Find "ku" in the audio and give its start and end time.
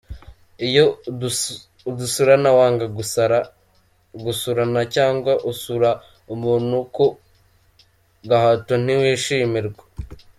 6.95-7.05